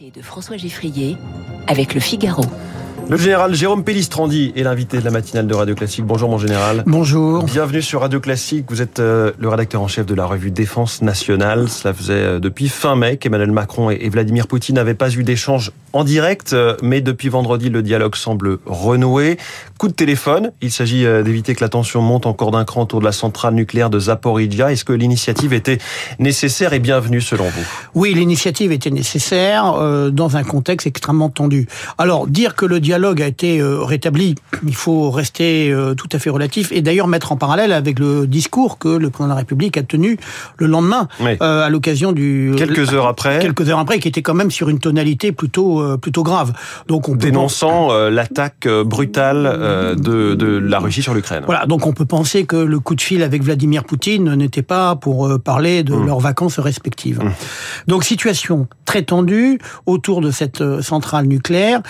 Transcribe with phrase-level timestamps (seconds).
[0.00, 1.16] L'invité de François Geffrier
[1.66, 2.44] avec le Figaro.
[3.08, 6.04] Le général Jérôme Pellistrandi est l'invité de la matinale de Radio Classique.
[6.04, 6.84] Bonjour mon général.
[6.86, 7.42] Bonjour.
[7.44, 8.66] Bienvenue sur Radio Classique.
[8.68, 11.68] Vous êtes euh, le rédacteur en chef de la revue Défense nationale.
[11.68, 15.72] Cela faisait euh, depuis fin mai qu'Emmanuel Macron et Vladimir Poutine n'avaient pas eu d'échange
[15.98, 19.36] en direct, euh, mais depuis vendredi, le dialogue semble renouer.
[19.78, 20.52] Coup de téléphone.
[20.60, 23.90] Il s'agit d'éviter que la tension monte encore d'un cran autour de la centrale nucléaire
[23.90, 24.72] de Zaporizhia.
[24.72, 25.78] Est-ce que l'initiative était
[26.18, 27.64] nécessaire et bienvenue selon vous?
[27.94, 29.72] Oui, l'initiative était nécessaire
[30.10, 31.68] dans un contexte extrêmement tendu.
[31.96, 34.34] Alors, dire que le dialogue a été euh, rétabli.
[34.66, 38.26] Il faut rester euh, tout à fait relatif et d'ailleurs mettre en parallèle avec le
[38.26, 40.18] discours que le président de la République a tenu
[40.56, 44.34] le lendemain euh, à l'occasion du quelques heures après quelques heures après qui était quand
[44.34, 46.52] même sur une tonalité plutôt plutôt grave.
[46.86, 51.42] Donc on dénonçant l'attaque brutale de, de la Russie sur l'Ukraine.
[51.46, 54.96] Voilà, donc on peut penser que le coup de fil avec Vladimir Poutine n'était pas
[54.96, 56.06] pour parler de mmh.
[56.06, 57.22] leurs vacances respectives.
[57.22, 57.32] Mmh.
[57.86, 61.82] Donc situation très tendue autour de cette centrale nucléaire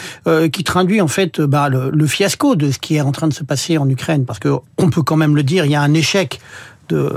[0.52, 3.44] qui traduit en fait bah, le, fiasco de ce qui est en train de se
[3.44, 5.94] passer en Ukraine, parce que on peut quand même le dire, il y a un
[5.94, 6.40] échec
[6.89, 7.11] de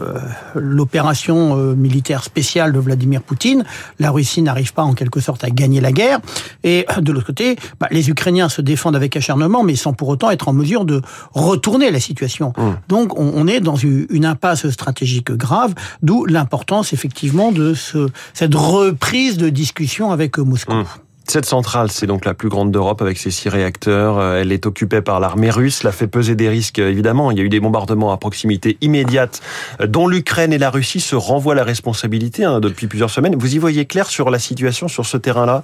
[0.55, 3.63] l'opération euh, militaire spéciale de Vladimir Poutine.
[3.99, 6.19] La Russie n'arrive pas en quelque sorte à gagner la guerre.
[6.63, 10.31] Et de l'autre côté, bah, les Ukrainiens se défendent avec acharnement, mais sans pour autant
[10.31, 11.01] être en mesure de
[11.33, 12.53] retourner la situation.
[12.57, 12.61] Mmh.
[12.87, 19.37] Donc on, est dans une impasse stratégique grave, d'où l'importance effectivement de ce, cette reprise
[19.37, 20.73] de discussion avec Moscou.
[20.73, 20.85] Mmh.
[21.31, 24.19] Cette centrale, c'est donc la plus grande d'Europe avec ses six réacteurs.
[24.19, 25.77] Euh, elle est occupée par l'armée russe.
[25.77, 27.31] Cela fait peser des risques, évidemment.
[27.31, 29.39] Il y a eu des bombardements à proximité immédiate
[29.79, 33.37] euh, dont l'Ukraine et la Russie se renvoient la responsabilité hein, depuis plusieurs semaines.
[33.37, 35.61] Vous y voyez clair sur la situation sur ce terrain-là?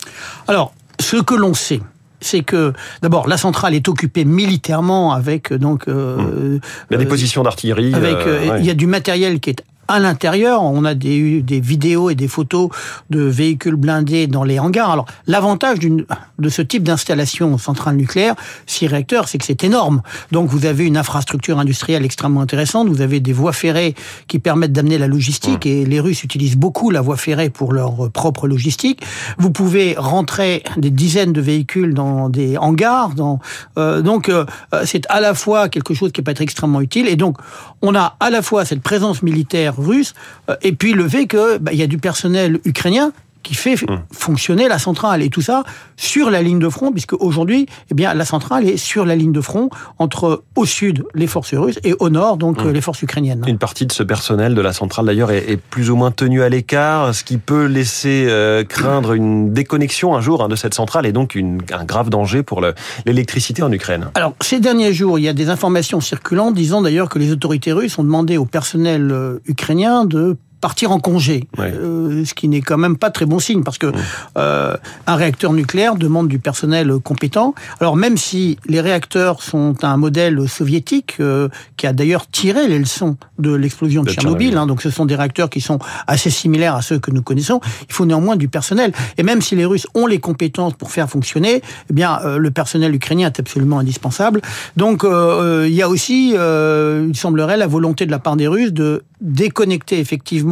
[0.48, 1.82] Alors, ce que l'on sait,
[2.22, 2.72] c'est que
[3.02, 6.60] d'abord la centrale est occupée militairement avec euh, donc euh,
[6.90, 8.20] il y a des positions d'artillerie avec
[8.60, 12.16] il y a du matériel qui est à l'intérieur, on a des, des vidéos et
[12.16, 12.70] des photos
[13.10, 14.92] de véhicules blindés dans les hangars.
[14.92, 20.02] Alors, l'avantage de ce type d'installation centrale nucléaire, six réacteurs, c'est que c'est énorme.
[20.32, 22.88] Donc, vous avez une infrastructure industrielle extrêmement intéressante.
[22.90, 23.96] Vous avez des voies ferrées
[24.28, 28.10] qui permettent d'amener la logistique et les Russes utilisent beaucoup la voie ferrée pour leur
[28.12, 29.02] propre logistique.
[29.38, 33.10] Vous pouvez rentrer des dizaines de véhicules dans des hangars.
[33.16, 33.40] Dans,
[33.78, 34.46] euh, donc, euh,
[34.86, 37.08] c'est à la fois quelque chose qui peut être extrêmement utile.
[37.08, 37.38] Et donc,
[37.82, 40.14] on a à la fois cette présence militaire russe,
[40.50, 43.12] euh, et puis le fait qu'il bah, y a du personnel ukrainien
[43.44, 44.02] qui fait hum.
[44.12, 45.64] fonctionner la centrale et tout ça
[45.96, 49.32] sur la ligne de front, puisque aujourd'hui, eh bien, la centrale est sur la ligne
[49.32, 52.72] de front entre au sud les forces russes et au nord donc hum.
[52.72, 53.44] les forces ukrainiennes.
[53.48, 56.50] Une partie de ce personnel de la centrale d'ailleurs est, plus ou moins tenu à
[56.50, 61.06] l'écart, ce qui peut laisser euh, craindre une déconnexion un jour hein, de cette centrale
[61.06, 62.62] et donc une, un grave danger pour
[63.06, 64.10] l'électricité en Ukraine.
[64.16, 67.72] Alors ces derniers jours, il y a des informations circulantes disant d'ailleurs que les autorités
[67.72, 72.62] russes ont demandé au personnel euh, ukrainien de partir en congé, euh, ce qui n'est
[72.62, 73.92] quand même pas très bon signe parce que
[74.38, 74.76] euh,
[75.06, 77.54] un réacteur nucléaire demande du personnel compétent.
[77.80, 82.80] Alors même si les réacteurs sont un modèle soviétique euh, qui a d'ailleurs tiré les
[82.80, 86.76] leçons de l'explosion de, Tchernobyl, hein, donc ce sont des réacteurs qui sont assez similaires
[86.76, 88.94] à ceux que nous connaissons, il faut néanmoins du personnel.
[89.18, 92.94] Et même si les Russes ont les compétences pour faire fonctionner, eh bien le personnel
[92.96, 94.42] ukrainien est absolument indispensable.
[94.76, 99.04] Donc il y a aussi, il semblerait, la volonté de la part des Russes de
[99.22, 100.47] déconnecter effectivement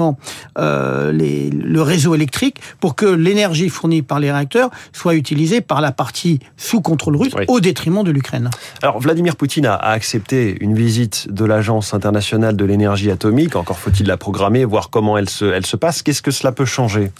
[0.57, 5.81] euh, les, le réseau électrique pour que l'énergie fournie par les réacteurs soit utilisée par
[5.81, 8.49] la partie sous contrôle russe au détriment de l'Ukraine.
[8.81, 13.55] Alors Vladimir Poutine a, accepté une visite de l'Agence internationale de l'énergie atomique.
[13.55, 16.01] Encore faut-il la programmer, voir comment elle se, elle se passe.
[16.01, 17.11] Qu'est-ce que cela peut changer?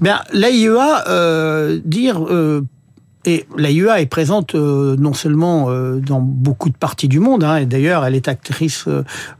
[0.00, 2.62] Bien, l'AIEA euh, dire euh,
[3.26, 7.56] et l'AIEA est présente euh, non seulement euh, dans beaucoup de parties du monde, hein,
[7.56, 8.86] et d'ailleurs elle est actrice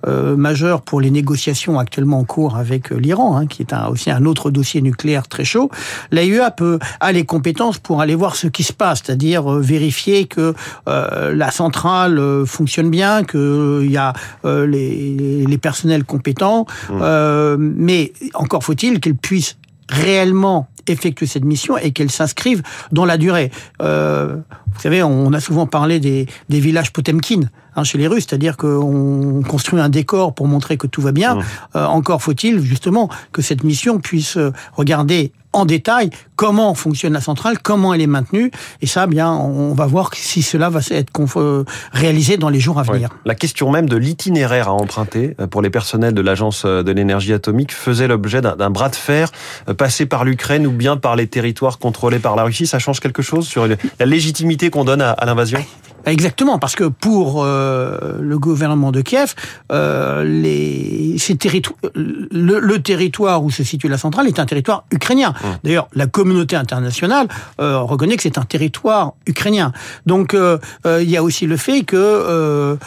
[0.06, 4.10] euh, majeure pour les négociations actuellement en cours avec l'Iran, hein, qui est un, aussi
[4.10, 5.70] un autre dossier nucléaire très chaud.
[6.10, 10.54] L'AIEA peut a les compétences pour aller voir ce qui se passe, c'est-à-dire vérifier que
[10.86, 14.12] la centrale fonctionne bien, qu'il y a
[14.44, 17.56] les, les, personnels compétents, mmh.
[17.56, 19.56] mais encore faut-il qu'elle puisse
[19.88, 23.50] réellement effectuer cette mission et qu'elle s'inscrive dans la durée.
[23.82, 24.36] Euh,
[24.72, 27.40] vous savez, on a souvent parlé des, des villages Potemkin
[27.76, 31.34] hein, chez les Russes, c'est-à-dire qu'on construit un décor pour montrer que tout va bien.
[31.36, 31.42] Mmh.
[31.76, 34.38] Euh, encore faut-il justement que cette mission puisse
[34.74, 38.50] regarder en détail comment fonctionne la centrale, comment elle est maintenue,
[38.80, 42.78] et ça, bien, on va voir si cela va être euh, réalisé dans les jours
[42.78, 43.10] à venir.
[43.24, 46.92] La question même de l'itinéraire à emprunter euh, pour les personnels de l'Agence euh, de
[46.92, 49.30] l'énergie atomique faisait l'objet d'un bras de fer
[49.76, 52.66] passé par l'Ukraine ou bien par les territoires contrôlés par la Russie.
[52.66, 55.62] Ça change quelque chose sur la légitimité qu'on donne à, l'invasion?
[56.06, 59.34] Exactement, parce que pour euh, le gouvernement de Kiev,
[59.70, 64.84] euh, les, ces territoires, le, le, territoire où se situe la centrale est un territoire
[64.90, 65.30] ukrainien.
[65.30, 65.46] Mmh.
[65.64, 67.28] D'ailleurs, la communauté internationale
[67.60, 69.72] euh, reconnaît que c'est un territoire ukrainien.
[70.06, 72.78] Donc, euh, euh, il y a aussi le fait que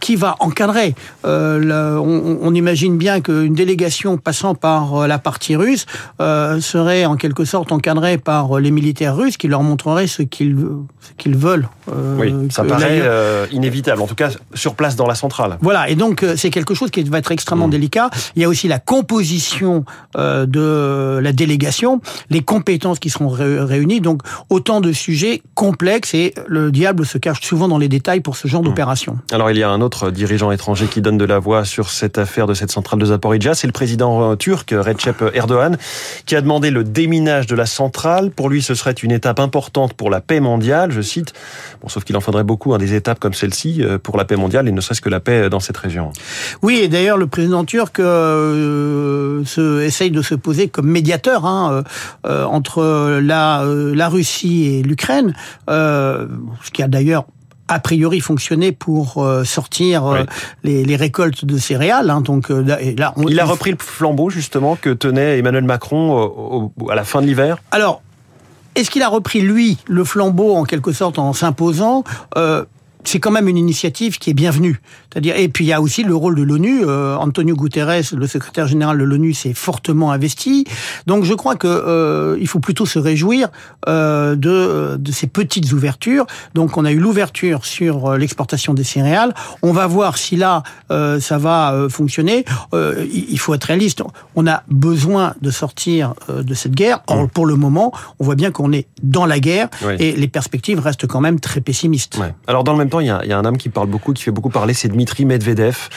[0.00, 5.86] qui va encadrer la, on, on, imagine bien qu'une délégation passant par la partie russe
[6.18, 10.56] serait en quelque sorte encadrée par les militaires russes qui leur montreraient ce qu'ils
[11.00, 11.68] ce qu'ils veulent.
[12.18, 15.58] oui ça paraît euh, inévitable, en tout cas sur place dans la centrale.
[15.60, 17.70] Voilà, et donc euh, c'est quelque chose qui va être extrêmement mmh.
[17.70, 18.10] délicat.
[18.34, 19.84] Il y a aussi la composition
[20.16, 22.00] euh, de la délégation,
[22.30, 27.42] les compétences qui seront réunies, donc autant de sujets complexes et le diable se cache
[27.42, 28.66] souvent dans les détails pour ce genre mmh.
[28.66, 29.18] d'opération.
[29.32, 32.16] Alors il y a un autre dirigeant étranger qui donne de la voix sur cette
[32.16, 35.76] affaire de cette centrale de Zaporizhia, c'est le président turc Recep Erdogan
[36.24, 38.30] qui a demandé le déminage de la centrale.
[38.30, 41.34] Pour lui, ce serait une étape importante pour la paix mondiale, je cite.
[41.82, 44.36] Bon, sauf qu'il en faudrait beaucoup hein, des étapes comme celle-ci euh, pour la paix
[44.36, 46.12] mondiale et ne serait-ce que la paix dans cette région.
[46.62, 51.84] Oui, et d'ailleurs le président turc euh, se, essaye de se poser comme médiateur hein,
[52.26, 55.34] euh, entre la, la Russie et l'Ukraine,
[55.68, 57.26] ce qui a d'ailleurs
[57.68, 60.24] a priori fonctionné pour sortir
[60.62, 62.10] les, les, récoltes de céréales.
[62.10, 67.02] Hein, donc là, il a repris le flambeau justement que tenait Emmanuel Macron à la
[67.02, 67.58] fin de l'hiver?
[67.72, 68.02] Alors
[68.76, 72.04] est-ce qu'il a repris, lui, le flambeau, en quelque sorte, en s'imposant
[72.36, 72.64] euh,
[73.08, 74.80] c'est quand même une initiative qui est bienvenue.
[75.10, 76.84] C'est-à-dire, et puis il y a aussi le rôle de l'ONU.
[76.84, 80.64] Euh, Antonio Guterres, le secrétaire général de l'ONU, s'est fortement investi.
[81.06, 83.48] Donc je crois que euh, il faut plutôt se réjouir
[83.88, 86.26] euh, de, de ces petites ouvertures.
[86.54, 89.34] Donc on a eu l'ouverture sur l'exportation des céréales.
[89.62, 92.44] On va voir si là ça va fonctionner.
[92.72, 94.02] il faut être réaliste.
[94.34, 97.00] On a besoin de sortir de cette guerre.
[97.06, 97.28] Or, mmh.
[97.28, 99.68] pour le moment, on voit bien qu'on est dans la guerre
[99.98, 102.18] et les perspectives restent quand même très pessimistes.
[102.18, 102.34] Ouais.
[102.46, 103.88] Alors dans le même temps il y, a, il y, a, un homme qui parle
[103.88, 105.88] beaucoup, qui fait beaucoup parler, c'est Dmitri Medvedev,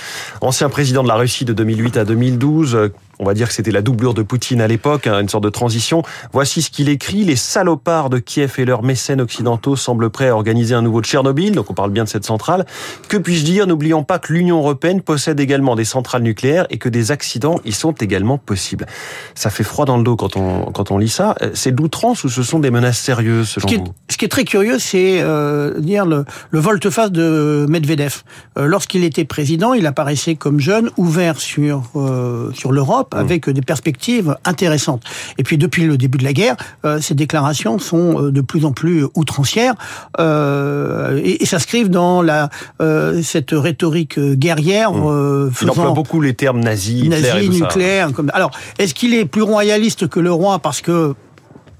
[0.41, 3.81] ancien président de la Russie de 2008 à 2012, on va dire que c'était la
[3.81, 6.03] doublure de Poutine à l'époque, hein, une sorte de transition.
[6.31, 7.23] Voici ce qu'il écrit.
[7.23, 11.53] Les salopards de Kiev et leurs mécènes occidentaux semblent prêts à organiser un nouveau Tchernobyl,
[11.53, 12.65] donc on parle bien de cette centrale.
[13.07, 13.67] Que puis-je dire?
[13.67, 17.71] N'oublions pas que l'Union européenne possède également des centrales nucléaires et que des accidents y
[17.71, 18.85] sont également possibles.
[19.35, 21.35] Ça fait froid dans le dos quand on, quand on lit ça.
[21.53, 23.93] C'est d'outrance ou ce sont des menaces sérieuses selon ce qui est, vous?
[24.09, 28.23] Ce qui est très curieux, c'est euh, dire le, le volte-face de Medvedev.
[28.57, 33.17] Euh, Lorsqu'il était président, il apparaissait comme jeune, ouvert sur, euh, sur l'Europe Mmh.
[33.17, 35.03] avec des perspectives intéressantes.
[35.37, 38.65] Et puis depuis le début de la guerre, euh, ces déclarations sont euh, de plus
[38.65, 39.73] en plus outrancières
[40.19, 42.49] euh, et, et s'inscrivent dans la
[42.81, 44.93] euh, cette rhétorique guerrière.
[44.93, 45.07] Mmh.
[45.07, 48.13] Euh, faisant Il emploie beaucoup les termes nazis, nazis, nucléaires.
[48.13, 48.29] Comme...
[48.33, 51.15] Alors, est-ce qu'il est plus royaliste que le roi parce que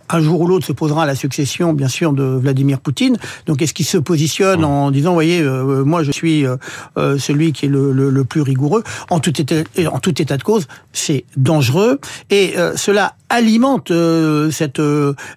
[0.10, 3.18] un jour ou l'autre se posera la succession, bien sûr, de Vladimir Poutine.
[3.46, 6.58] Donc, est-ce qu'il se positionne en disant, voyez, euh, moi, je suis euh,
[6.98, 8.84] euh, celui qui est le, le, le, plus rigoureux?
[9.10, 9.56] En tout état,
[9.92, 14.82] en tout état de cause, c'est dangereux et euh, cela alimente euh, cette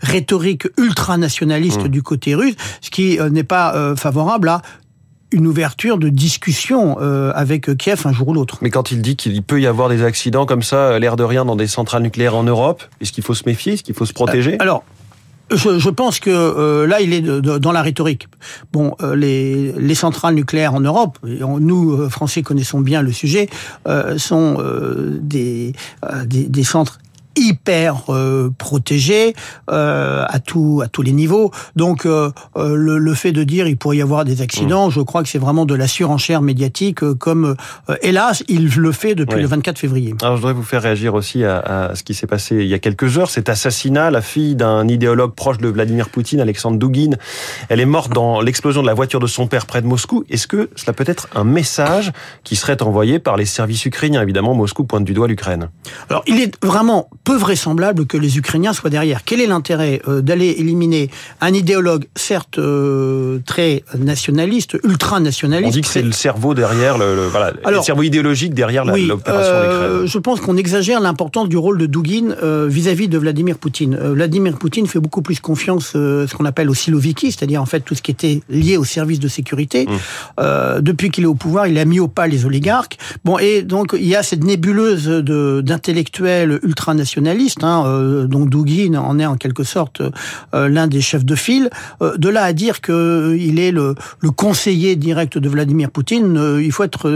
[0.00, 1.88] rhétorique ultranationaliste mmh.
[1.88, 4.62] du côté russe, ce qui n'est pas favorable à
[5.32, 8.58] une ouverture de discussion euh, avec Kiev un jour ou l'autre.
[8.62, 11.44] Mais quand il dit qu'il peut y avoir des accidents comme ça, l'air de rien,
[11.44, 13.74] dans des centrales nucléaires en Europe, est-ce qu'il faut se méfier?
[13.74, 14.54] Est-ce qu'il faut se protéger?
[14.54, 14.84] Euh, Alors,
[15.54, 18.28] je, je, pense que euh, là, il est de, de, dans la rhétorique.
[18.72, 23.48] Bon, euh, les, les, centrales nucléaires en Europe, nous, euh, Français, connaissons bien le sujet,
[24.16, 24.62] sont
[25.20, 25.72] des,
[26.26, 26.98] des, des, centres
[27.36, 29.34] hyper euh, protégé
[29.70, 31.50] euh, à tout à tous les niveaux.
[31.76, 34.92] Donc euh, le, le, fait de dire il pourrait y avoir des accidents, mmh.
[34.92, 37.56] je crois que c'est vraiment de la surenchère médiatique comme
[38.02, 39.42] hélas il le fait depuis oui.
[39.42, 40.14] le 24 février.
[40.22, 42.74] Alors je voudrais vous faire réagir aussi à, à, ce qui s'est passé il y
[42.74, 47.16] a quelques heures, cet assassinat, la fille d'un idéologue proche de Vladimir Poutine, Alexandre Douguin,
[47.68, 50.24] elle est morte dans l'explosion de la voiture de son père près de Moscou.
[50.30, 52.12] Est-ce que cela peut être un message
[52.44, 55.68] qui serait envoyé par les services ukrainiens Évidemment, Moscou pointe du doigt l'Ukraine?
[56.08, 59.24] Alors il est vraiment peu vraisemblable que les Ukrainiens soient derrière.
[59.24, 61.10] Quel est l'intérêt euh, d'aller éliminer
[61.40, 67.14] un idéologue, certes euh, très nationaliste, ultra-nationaliste On dit que c'est le cerveau derrière, le,
[67.14, 71.48] le, voilà, Alors, le cerveau idéologique derrière oui, l'opération euh, Je pense qu'on exagère l'importance
[71.48, 73.94] du rôle de Douguin euh, vis-à-vis de Vladimir Poutine.
[73.94, 77.66] Euh, Vladimir Poutine fait beaucoup plus confiance euh, ce qu'on appelle aux Siloviki, c'est-à-dire en
[77.66, 79.86] fait tout ce qui était lié au service de sécurité.
[79.86, 80.80] Mmh.
[80.80, 82.98] depuis qu'il est au pouvoir, il a mis au pas les oligarques.
[83.24, 87.11] Bon, et donc il y a cette nébuleuse d'intellectuels ultranationalistes,
[87.62, 88.26] hein, euh,
[88.96, 90.02] en est en quelque sorte
[90.54, 91.70] euh, l'un des chefs de file.
[92.00, 93.94] Euh, de là à dire qu'il est le,
[94.36, 97.10] conseiller direct de Vladimir Poutine, il faut être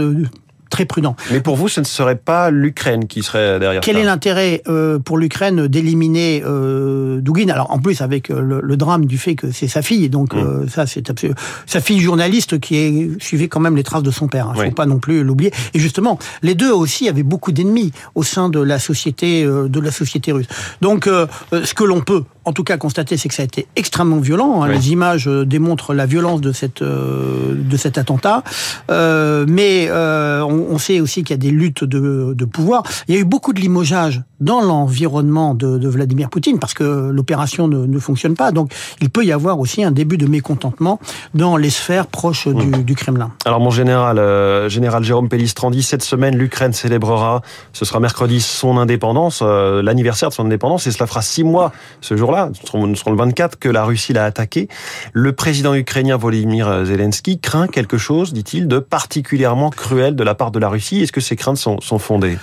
[0.69, 1.15] très prudent.
[1.31, 4.61] Mais pour vous, ce ne serait pas l'Ukraine qui serait derrière Quel ça est l'intérêt
[4.67, 7.49] euh, pour l'Ukraine d'éliminer euh, Dugin?
[7.49, 10.33] Alors en plus avec euh, le, le drame du fait que c'est sa fille, donc
[10.33, 10.37] Mm.
[10.39, 11.33] euh, ça c'est absolu-
[11.65, 14.51] sa fille journaliste qui est, suivait quand même les traces de son père.
[14.55, 14.65] Il Oui.
[14.67, 15.51] faut pas non plus l'oublier.
[15.73, 19.91] Et justement, les deux aussi avaient beaucoup d'ennemis au sein de la société de la
[19.91, 20.47] société russe.
[20.81, 21.05] Donc
[21.51, 24.61] ce que l'on peut en tout cas constater, c'est que ça a été extrêmement violent.
[24.63, 24.67] hein.
[24.69, 24.75] Oui.
[24.75, 28.41] Les images démontrent la violence de cette euh, de cet attentat.
[28.89, 32.83] Euh, mais euh, on, on sait aussi qu'il y a des luttes de, de pouvoir.
[33.07, 37.09] Il y a eu beaucoup de limogeages dans l'environnement de, de Vladimir Poutine parce que
[37.09, 38.51] l'opération ne, ne fonctionne pas.
[38.51, 38.71] Donc
[39.01, 40.99] il peut y avoir aussi un début de mécontentement
[41.33, 43.31] dans les sphères proches du, du Kremlin.
[43.45, 47.41] Alors mon général, euh, général Jérôme Pellistrandi, cette semaine, l'Ukraine célébrera,
[47.73, 51.71] ce sera mercredi, son indépendance, euh, l'anniversaire de son indépendance, et cela fera six mois
[52.01, 54.67] ce jour-là, nous serons, nous serons le 24, que la Russie l'a attaqué.
[55.13, 60.46] Le président ukrainien Volodymyr Zelensky craint quelque chose, dit-il, de particulièrement cruel de la part
[60.51, 61.01] de la Russie.
[61.01, 62.37] Est-ce que ces craintes sont, fondées?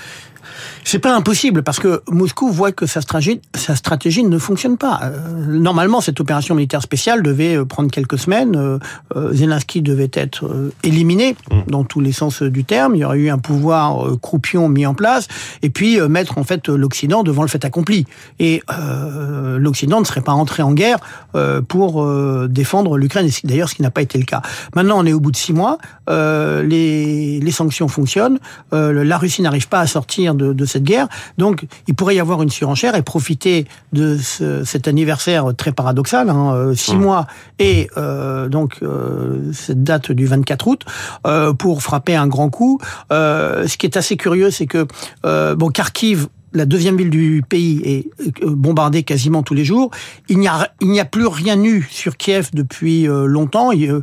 [0.87, 5.00] C'est pas impossible parce que Moscou voit que sa stratégie, sa stratégie ne fonctionne pas.
[5.03, 8.55] Euh, normalement, cette opération militaire spéciale devait euh, prendre quelques semaines.
[8.55, 11.37] Euh, Zelensky devait être euh, éliminé
[11.69, 12.95] dans tous les sens du terme.
[12.97, 15.26] Il y aurait eu un pouvoir croupion mis en place
[15.62, 18.07] et puis mettre en fait l'Occident devant le fait accompli.
[18.38, 20.99] Et euh, l'Occident ne serait pas entré en guerre
[21.35, 22.07] euh, pour
[22.49, 23.29] défendre l'Ukraine.
[23.45, 24.43] D'ailleurs, ce qui n'a pas été le cas.
[24.76, 25.79] Maintenant, on est au bout de six mois.
[26.11, 28.38] Euh, les, les sanctions fonctionnent.
[28.73, 31.09] Euh, la Russie n'arrive pas à sortir de, de cette guerre.
[31.38, 36.28] Donc, il pourrait y avoir une surenchère et profiter de ce- cet anniversaire très paradoxal,
[36.31, 37.00] hein, euh, six Mmh.
[37.00, 37.26] mois
[37.59, 40.83] et euh, donc euh, cette date du 24 août
[41.26, 42.78] euh, pour frapper un grand coup.
[43.11, 44.87] Ce qui est assez curieux, c'est que
[45.54, 48.06] bon, Kharkiv la deuxième ville du pays est
[48.42, 49.90] euh, bombardée quasiment tous les jours.
[50.28, 53.73] Il n'y a, il n'y a plus rien eu sur Kiev depuis euh, longtemps.
[53.73, 54.00] Il, euh,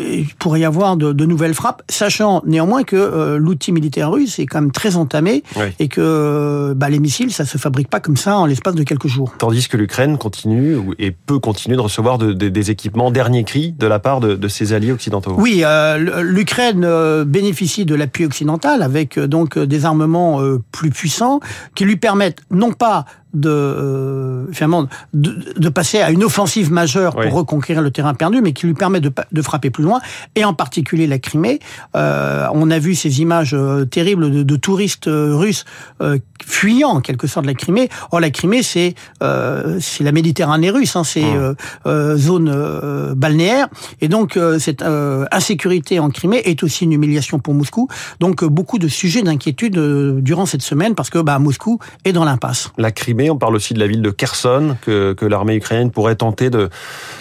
[0.00, 4.38] il pourrait y avoir de, de nouvelles frappes, sachant néanmoins que euh, l'outil militaire russe
[4.38, 5.66] est quand même très entamé Oui.
[5.78, 9.06] et que bah, les missiles, ça se fabrique pas comme ça en l'espace de quelques
[9.08, 9.32] jours.
[9.38, 13.72] Tandis que l'Ukraine continue et peut continuer de recevoir de- de- des équipements dernier cri
[13.78, 15.34] de la part de, ses alliés occidentaux.
[15.38, 16.86] Oui, euh, l'Ukraine
[17.24, 20.40] bénéficie de l'appui occidental avec donc des armements
[20.72, 21.40] plus puissants
[21.74, 27.12] qui lui permettent non pas de euh, finalement de, de passer à une offensive majeure
[27.14, 27.30] pour Oui.
[27.30, 30.00] reconquérir le terrain perdu, mais qui lui permet de, de frapper plus loin,
[30.34, 31.60] et en particulier la Crimée.
[31.96, 35.64] Euh, on a vu ces images euh, terribles de, de touristes euh, russes
[36.00, 37.88] euh, fuyant en quelque sorte la Crimée.
[38.10, 42.16] Or la Crimée, c'est euh, c'est la Méditerranée russe, hein, c'est Mmh.
[42.16, 43.68] zone euh, balnéaire,
[44.00, 47.88] et donc euh, cette euh, insécurité en Crimée est aussi une humiliation pour Moscou.
[48.20, 52.12] Donc euh, beaucoup de sujets d'inquiétude euh, durant cette semaine parce que bah, Moscou est
[52.12, 52.70] dans l'impasse.
[52.76, 56.50] La Crimée, on parle aussi de la ville de Kherson, que, l'armée ukrainienne pourrait tenter
[56.50, 56.68] de,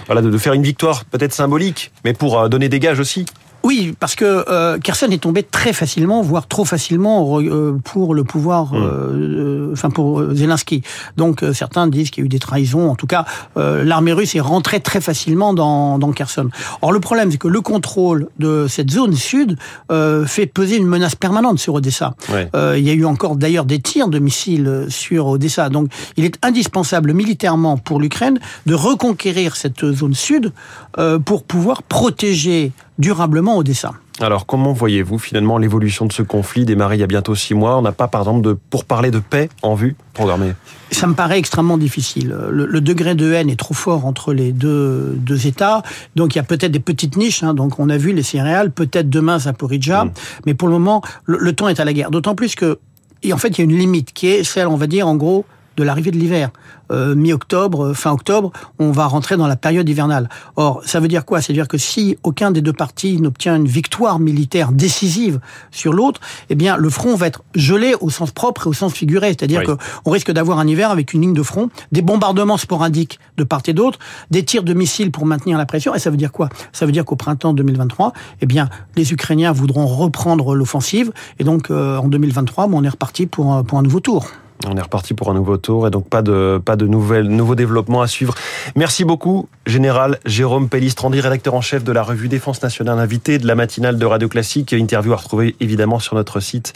[0.06, 3.26] voilà, de faire une victoire peut-être symbolique, mais pour euh, donner des gages aussi.
[3.64, 8.24] Oui, parce que euh, Kherson est tombé très facilement, voire trop facilement euh, pour le
[8.24, 8.76] pouvoir, Mmh.
[8.78, 10.82] euh, enfin pour euh, Zelensky.
[11.18, 12.90] Donc euh, certains disent qu'il y a eu des trahisons.
[12.90, 13.26] En tout cas,
[13.58, 16.50] euh, l'armée russe est rentrée très facilement dans, dans Kherson.
[16.82, 19.58] Or le problème, c'est que le contrôle de cette zone sud
[19.92, 22.16] euh, fait peser une menace permanente sur Odessa.
[22.32, 22.50] Ouais.
[22.56, 25.70] Euh, il y a eu encore d'ailleurs des tirs de missiles sur Odessa.
[25.70, 30.52] Donc il est indispensable militairement pour l'Ukraine de reconquérir cette zone sud
[30.98, 33.92] euh, pour pouvoir protéger durablement Odessa.
[34.22, 37.78] Alors, comment voyez-vous finalement l'évolution de ce conflit démarré il y a bientôt six mois?
[37.78, 40.54] On n'a pas, par exemple, de pour parler de paix en vue programmée.
[40.92, 42.36] Ça me paraît extrêmement difficile.
[42.52, 45.82] Le, le degré de haine est trop fort entre les deux, deux États.
[46.16, 47.42] Donc il y a peut-être des petites niches.
[47.44, 47.56] hein.
[47.56, 50.06] Donc on a vu les céréales, peut-être demain Zaporizhzhia.
[50.06, 50.12] Mm.
[50.46, 52.12] Mais pour le moment, le, le temps est à la guerre.
[52.12, 52.78] D'autant plus que,
[53.24, 55.16] et en fait, il y a une limite qui est celle, on va dire, en
[55.16, 55.46] gros,
[55.78, 56.50] de l'arrivée de l'hiver.
[56.92, 60.28] Euh, Mi-octobre, euh, fin octobre, on va rentrer dans la période hivernale.
[60.58, 61.42] Or, ça veut dire quoi?
[61.42, 65.40] C'est-à-dire que si aucun des deux partis n'obtient une victoire militaire décisive
[65.72, 68.94] sur l'autre, eh bien, le front va être gelé au sens propre et au sens
[68.94, 69.30] figuré.
[69.30, 69.68] C'est-à-dire Oui.
[69.68, 73.44] que on risque d'avoir un hiver avec une ligne de front, des bombardements sporadiques de
[73.46, 74.00] part et d'autre,
[74.30, 75.96] des tirs de missiles pour maintenir la pression.
[75.96, 76.50] Et ça veut dire quoi?
[76.74, 78.12] Ça veut dire qu'au printemps 2023,
[78.42, 81.12] eh bien, les Ukrainiens voudront reprendre l'offensive.
[81.40, 84.28] Et donc, euh, en 2023, bon, on est reparti pour, pour un nouveau tour.
[84.68, 87.56] On est reparti pour un nouveau tour et donc pas de, pas de nouvelles, nouveaux
[87.56, 88.36] développements à suivre.
[88.76, 93.48] Merci beaucoup, Général Jérôme Pellistrandi, rédacteur en chef de la revue Défense Nationale, invité de
[93.48, 94.74] la matinale de Radio Classique.
[94.74, 96.74] Interview à retrouver évidemment sur notre site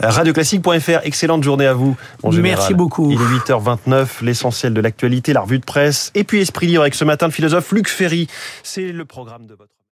[0.00, 1.00] radioclassique.fr.
[1.04, 2.58] Excellente journée à vous, mon général.
[2.58, 3.10] Merci beaucoup.
[3.10, 6.94] Il est 8h29, l'essentiel de l'actualité, la revue de presse et puis Esprit Libre avec
[6.94, 8.28] ce matin le philosophe Luc Ferry.
[8.62, 9.73] C'est le programme de votre